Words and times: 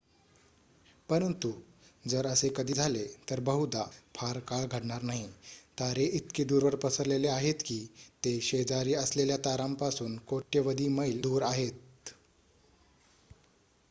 "परंतु 1.09 1.51
जर 2.05 2.25
असे 2.27 2.49
कधी 2.55 2.73
झाले 2.73 3.03
तर 3.29 3.39
बहुधा 3.41 3.83
फार 4.15 4.39
काळ 4.47 4.65
घडणार 4.67 5.01
नाही. 5.01 5.27
तारे 5.79 6.05
इतके 6.13 6.43
दूरवर 6.45 6.75
पसरलेले 6.83 7.27
आहेत 7.29 7.61
की 7.65 7.79
ते 8.23 8.39
"शेजारी" 8.41 8.93
असलेल्या 8.95 9.37
ताऱ्यांपासून 9.45 10.17
कोट्यवधी 10.27 10.87
मैल 10.91 11.21
दूर 11.21 11.41
आहेत. 11.43 11.73